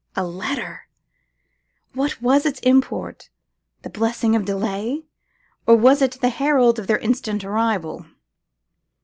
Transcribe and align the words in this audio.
Hah! 0.15 0.23
a 0.23 0.25
letter? 0.25 0.87
What 1.93 2.23
was 2.23 2.47
its 2.47 2.59
import? 2.61 3.29
The 3.83 3.89
blessing 3.91 4.35
of 4.35 4.45
delay? 4.45 5.03
or 5.67 5.75
was 5.75 6.01
it 6.01 6.13
the 6.21 6.29
herald 6.29 6.79
of 6.79 6.87
their 6.87 6.97
instant 6.97 7.43
arrival? 7.43 8.07